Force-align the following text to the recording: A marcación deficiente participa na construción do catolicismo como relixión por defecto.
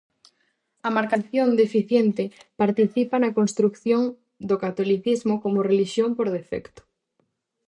A 0.87 0.89
marcación 0.97 1.47
deficiente 1.63 2.23
participa 2.61 3.15
na 3.19 3.35
construción 3.39 4.03
do 4.49 4.55
catolicismo 4.63 5.33
como 5.43 5.65
relixión 5.69 6.09
por 6.17 6.27
defecto. 6.37 6.81